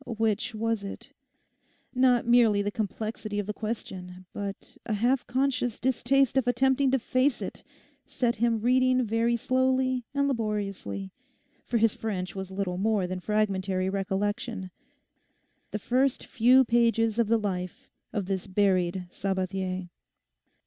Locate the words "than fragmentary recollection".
13.05-14.71